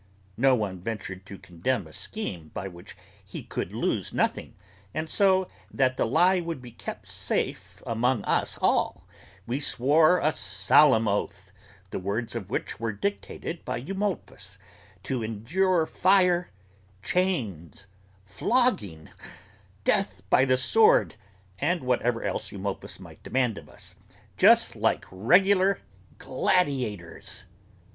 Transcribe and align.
No 0.35 0.55
one 0.55 0.79
ventured 0.79 1.27
to 1.27 1.37
condemn 1.37 1.85
a 1.85 1.93
scheme 1.93 2.49
by 2.55 2.67
which 2.67 2.97
he 3.23 3.43
could 3.43 3.71
lose 3.71 4.11
nothing, 4.15 4.55
and 4.95 5.07
so, 5.07 5.47
that 5.71 5.95
the 5.95 6.07
lie 6.07 6.39
would 6.39 6.59
be 6.59 6.71
kept 6.71 7.07
safe 7.07 7.83
among 7.85 8.23
us 8.23 8.57
all, 8.63 9.05
we 9.45 9.59
swore 9.59 10.17
a 10.17 10.31
solemn 10.35 11.07
oath, 11.07 11.51
the 11.91 11.99
words 11.99 12.33
of 12.35 12.49
which 12.49 12.79
were 12.79 12.91
dictated 12.91 13.63
by 13.63 13.77
Eumolpus, 13.77 14.57
to 15.03 15.21
endure 15.21 15.85
fire, 15.85 16.49
chains, 17.03 17.85
flogging, 18.25 19.07
death 19.83 20.27
by 20.31 20.45
the 20.45 20.57
sword, 20.57 21.15
and 21.59 21.83
whatever 21.83 22.23
else 22.23 22.51
Eumolpus 22.51 22.99
might 22.99 23.21
demand 23.21 23.55
of 23.59 23.69
us, 23.69 23.93
just 24.35 24.75
like 24.75 25.05
regular 25.11 25.79
gladiators! 26.17 27.45